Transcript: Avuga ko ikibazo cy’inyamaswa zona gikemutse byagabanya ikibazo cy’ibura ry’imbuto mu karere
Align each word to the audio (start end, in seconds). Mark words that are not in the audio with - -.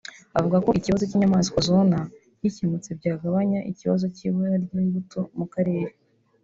Avuga 0.37 0.57
ko 0.65 0.69
ikibazo 0.79 1.03
cy’inyamaswa 1.09 1.59
zona 1.69 1.97
gikemutse 2.41 2.89
byagabanya 2.99 3.59
ikibazo 3.71 4.05
cy’ibura 4.15 4.55
ry’imbuto 4.63 5.19
mu 5.37 5.45
karere 5.55 5.91